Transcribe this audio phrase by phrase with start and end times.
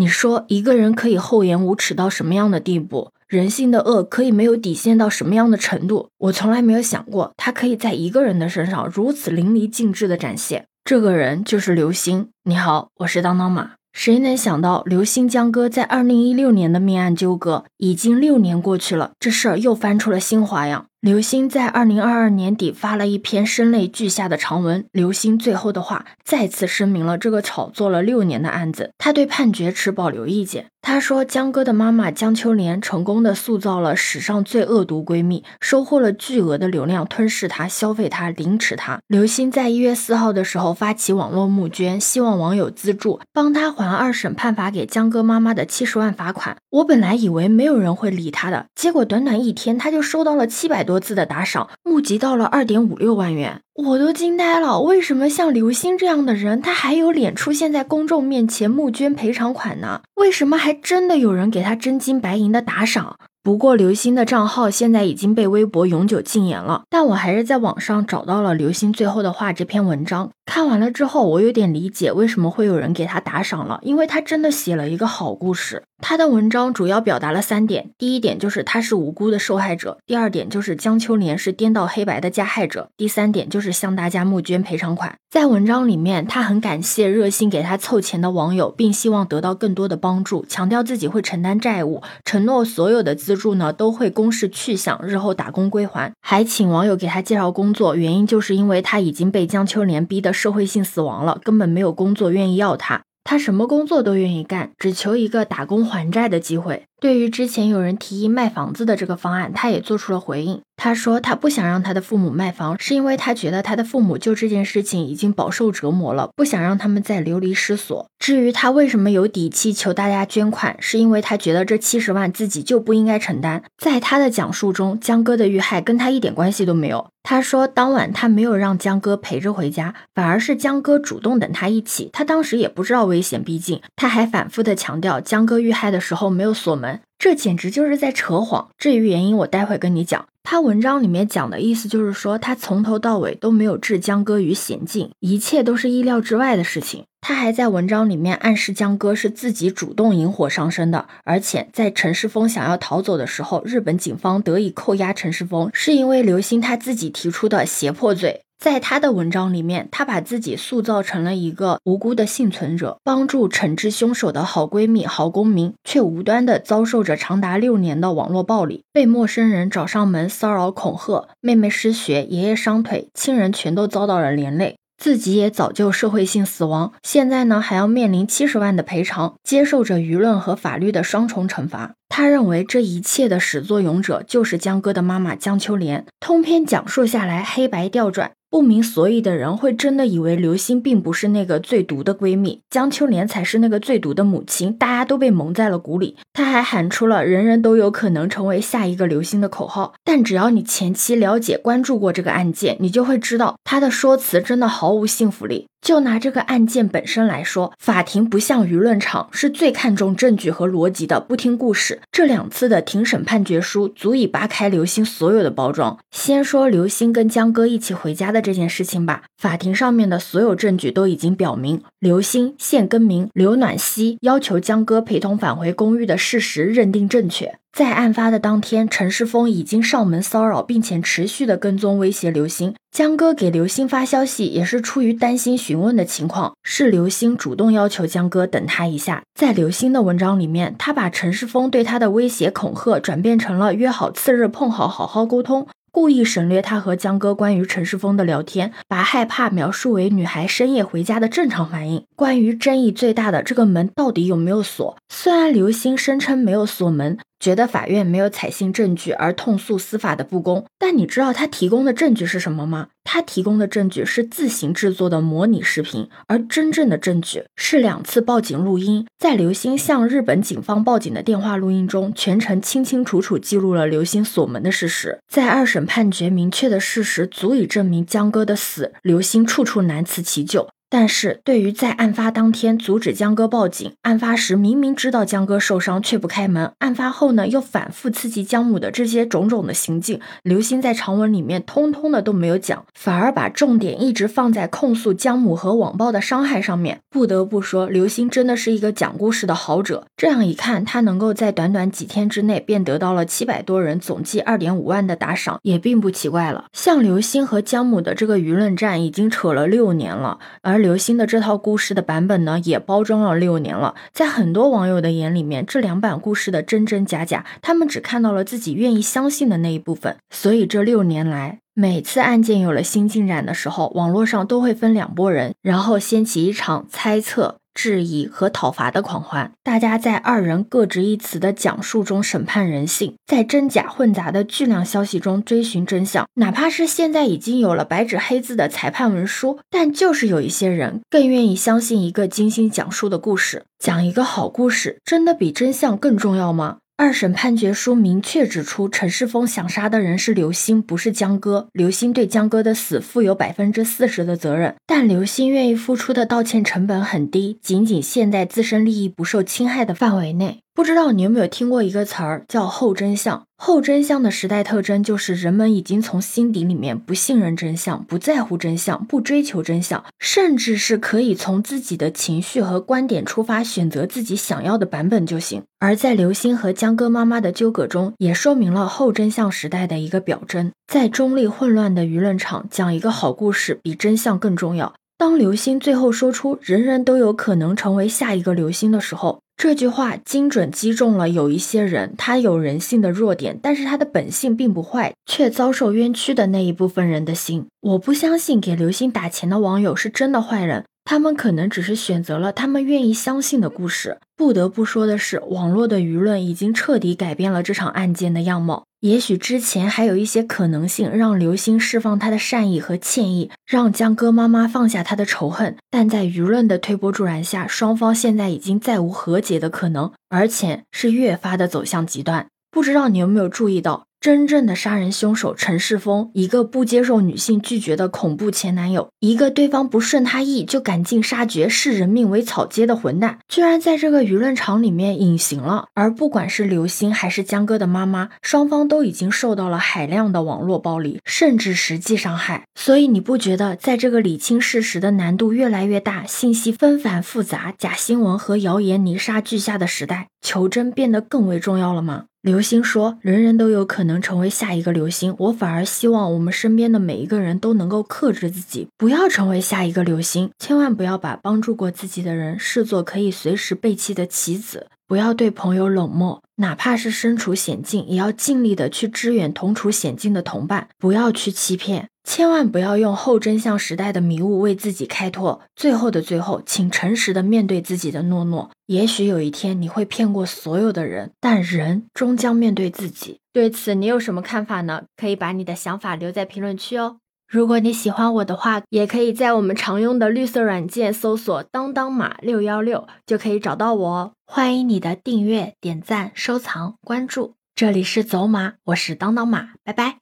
[0.00, 3.12] 你说一个人可以厚颜无耻到什么样的地步？
[3.28, 6.08] 人性的恶可以没有底线到什么样的程度？
[6.16, 10.64] 我从来没有想过，他可以在一个人的身上如此淋漓尽致的展现。
[10.86, 12.30] 这个人就是刘星。
[12.44, 13.72] 你好，我是当当马。
[13.92, 20.86] 谁能想到刘星江哥在二零一六年的命案纠葛，已经六年过去了，这事儿又翻出了新花样。
[21.00, 24.84] 刘星在二零二二年底发了一篇声泪俱下的长文。
[24.92, 30.66] 刘星最后的话再次声明了这个炒作了六年的案子，他对判决持保留意见。
[30.82, 38.98] 他说，江哥的妈妈江秋莲成功的塑造了史上最恶毒闺蜜，收获了巨额的流量，吞噬她、消费她、凌迟她。
[39.06, 46.56] 刘星在一月四号的时候发起网络募捐，希望网友资助，帮他还二审判罚给江哥妈妈的七十万罚款。
[46.70, 53.60] 我本来以为没有人会理他的，结果短短一天他就收到了七百多字的打赏，募集到了二点五六万元。
[53.74, 60.00] 我都惊呆了，为什么像刘星这样的人，他还有脸出现在公众面前募捐赔偿款呢？
[60.16, 63.16] 为什么还真的有人给他真金白银的打赏？
[63.42, 70.30] 不过刘星的账号现在已经被微博永久禁言了，但我还是在网上找到了刘星最后的话这篇文章。
[70.44, 75.84] 看完了之后，我有点理解为什么会有人给他打赏了，因为他真的写了一个好故事。
[76.00, 85.14] 他的文章主要表达了三点：第一点就是他是无辜的受害者；第二点就是江秋莲是颠倒黑白的加害者；第三点就是向大家募捐赔偿款。
[85.30, 96.12] 在文章里面，他很感谢热心给他凑钱的网友，并希望得到更多的帮助，强调自己会承担债务，承诺所有的资助呢都会公示去向，日后打工归还。
[96.20, 100.30] 还请网友给他介绍工作，原因就是因为他已经被江秋莲逼得。
[100.40, 106.86] 社会性死亡了，根本没有工作愿意要他，他什么工作都愿意干，只求一个打工还债的机会。
[107.00, 110.60] 对于之前有人提议卖房子的这个方案，他也做出了回应。
[110.76, 118.06] 他说他不想让他的父母卖房，是因为他觉得他的父母就这件事情已经饱受折磨了，不想让他们再流离失所。
[118.18, 123.62] 至于他为什么有底气求大家捐款，是因为他觉得这七十万自己就不应该承担。
[123.78, 127.08] 在他的讲述中，江哥的遇害跟他一点关系都没有。
[127.22, 132.08] 他说当晚他没有让江哥陪着回家，反而是江哥主动等他一起。
[132.14, 136.89] 他当时也不知道危险逼近，他还反复的强调江哥遇害的时候没有锁门。
[137.18, 138.70] 这简直就是在扯谎。
[138.78, 140.26] 至于原因，我待会跟你讲。
[140.42, 147.04] 他文章里面讲的意思就是说，他从头到尾都没有置江哥于险境，一切都是意料之外的事情。
[147.20, 158.40] 他还在文章里面暗示江哥是自己主动引火上身的，而且在陈世峰想要逃走的时候，日本警方得以扣押陈世峰，是因为刘星他自己提出的胁迫罪。
[158.60, 181.92] 在他的文章里面，他把自己塑造成了一个无辜的幸存者，帮助惩治凶手的好闺蜜、好公民，却无端的遭受着长达六年的网络暴力，被陌生人找上门骚扰恐吓，妹妹失学，爷爷伤腿，亲人全都遭到了连累，自己也早就社会性死亡，现在呢还要面临七十万的赔偿，接受着舆论和法律的双重惩罚。
[182.10, 186.04] 他认为这一切的始作俑者就是江哥的妈妈江秋莲。
[186.20, 188.32] 通篇讲述下来，黑白调转。
[188.50, 196.16] 不明所以的人会真的以为刘星并不是那个最毒的闺蜜，江秋莲才是那个最毒的母亲，大家都被蒙在了鼓里。
[196.32, 199.94] 她还喊出了“人人都有可能成为下一个刘星”的口号。
[200.04, 205.68] 但只要你前期了解、关注过这个案件，你就会知道她的说辞真的毫无信服力。
[205.80, 212.00] 就拿这个案件本身来说，法庭不像舆论场，是最看重证据和逻辑的，不听故事。
[212.12, 215.98] 这两次的庭审判决书足以扒开刘星所有的包装。
[216.10, 227.58] 先说刘星跟江哥一起回家的这件事情吧，法庭上面的所有证据都已经表明，刘星现更名刘暖曦，要求江哥陪同返回公寓的事实认定正确。
[227.72, 232.74] 在案发的当天，陈世峰已经上门骚扰，并且持续的跟踪威胁刘星。
[232.90, 239.22] 江哥给刘星发消息，也是出于担心询问的情况，是刘星主动要求江哥等他一下。
[239.34, 245.66] 在刘星的文章里面，他把陈世峰对他的威胁恐吓转变成了约好次日碰好，好好沟通。
[245.92, 252.04] 故意省略他和江哥关于陈世峰的聊天，把害怕描述为女孩深夜回家的正常反应。
[252.14, 254.96] 关于争议最大的这个门到底有没有锁？
[255.08, 257.18] 虽然刘星声称没有锁门。
[257.40, 262.88] 觉得法院没有采信证据而痛诉司法的不公，但你知道他提供的证据是什么吗？
[263.02, 269.06] 他提供的证据是自行制作的模拟视频，而真正的证据是两次报警录音。
[269.18, 275.18] 在刘星向日本警方报警的电话录音中，全程清清楚楚记录了刘星锁门的事实。
[275.26, 280.68] 在二审判决明确的事实足以证明江哥的死，刘星处处难辞其咎。
[280.90, 296.98] 但是对于在案发当天阻止江哥报警，案发时明明知道江哥受伤却不开门，案发后呢又反复刺激江母的这些种种的行径，刘星在长文里面通通的都没有讲，反而把重点一直放在控诉江母和网暴的伤害上面。
[297.08, 300.04] 不得不说，刘星真的是一个讲故事的好者。
[300.16, 306.64] 这样一看，他能够在短短几天之内便得到了七百多人，总计二点五万的打赏，也并不奇怪了。
[306.72, 313.94] 像刘星和江母的这个舆论战已经扯了六年了，而刘星的这套故事的版本呢，也包装了六年了。
[314.12, 320.16] 在很多网友的眼里面，这两版故事的真真假假，他们只看到了自己愿意相信的那一部分。
[320.30, 327.59] 所以这六年来，每次案件有了新进展的时候，网络上都会分两拨人，然后掀起一场猜测。
[327.74, 336.26] 质疑和讨伐的狂欢，大家在二人各执一词的讲述中审判人性，在真假混杂的巨量消息中追寻真相。
[336.34, 343.64] 哪怕是现在已经有了白纸黑字的裁判文书，但就是有一些人更愿意相信一个精心讲述的故事。
[343.78, 346.78] 讲一个好故事，真的比真相更重要吗？
[347.00, 351.66] 二审判决书明确指出，陈世峰想杀的人是刘鑫，不是江歌。
[351.72, 360.60] 刘鑫对江歌的死负有百分之四十的责任，但刘鑫愿意付出的道歉成本很低，仅仅限在自身利益不受侵害的范围内。
[360.80, 363.44] 不知道你有没有听过一个词儿叫后真相？
[363.58, 375.62] 后真相的时代特征就是人们已经从心底里面不信任真相，不在乎真相，不追求真相，甚至是可以从自己的情绪和观点出发，选择自己想要的版本就行。
[375.80, 380.72] 而在刘星和江歌妈妈的纠葛中，也说明了后真相时代的一个表征。
[380.90, 384.94] 在中立混乱的舆论场，讲一个好故事比真相更重要。
[385.20, 397.66] 当刘星最后说出“人人都有可能成为下一个刘星”的时候，这句话精准击中了有一些人，他有人性的弱点，但是他的本性并不坏，却遭受冤屈的那一部分人的心。
[397.82, 400.86] 我不相信给刘星打钱的网友是真的坏人。
[401.04, 404.16] 他们可能只是选择了他们愿意相信的故事。
[404.34, 408.84] 不得不说的是，网络的舆论已经彻底改变了这场案件的样貌。
[409.00, 415.76] 也许之前还有一些可能性，让刘星释放他的善意和歉意，让江哥妈妈放下他的仇恨。
[415.90, 422.46] 但在舆论的推波助澜下，双方现在已经再无和解的可能，而且是越发的走向极端。
[422.70, 424.04] 不知道你有没有注意到？
[424.20, 435.86] 真正的杀人凶手陈世峰，一个不接受女性拒绝的恐怖前男友，一个对方不顺他意就赶尽杀绝、视人命为草芥的混蛋，居然在这个舆论场里面隐形了。
[435.94, 442.64] 而不管是刘星还是江哥的妈妈，双方都已经受到了海量的网络暴力，甚至实际伤害。
[442.74, 452.26] 所以你不觉得，在这个理清事实的难度越来越大、信息纷繁复杂、假新闻和谣言泥沙俱下的时代，求真变得更为重要了吗？
[452.42, 460.50] 流星说：“人人都有可能成为下一个流星，我反而希望我们身边的每一个人都能够克制自己，不要成为下一个流星。
[460.58, 475.62] 千万不要把帮助过自己的人视作可以随时背弃的棋子，不要对朋友冷漠，哪怕是身处险境，也要尽力的去支援同处险境的同伴，不要去欺骗。”千万不要用后真相时代的迷雾为自己开脱。
[475.74, 478.70] 最后的最后，请诚实的面对自己的懦弱。
[478.86, 483.38] 也许有一天你会骗过所有的人，但人终将面对自己。
[483.52, 485.04] 对此，你有什么看法呢？
[485.16, 487.16] 可以把你的想法留在评论区哦。
[487.48, 494.32] 如果你喜欢我的话，也可以在我们常用的绿色软件搜索“当当马六幺六”就可以找到我哦。
[494.46, 497.54] 欢迎你的订阅、点赞、收藏、关注。
[497.74, 500.18] 这里是走马，我是当当马，拜拜。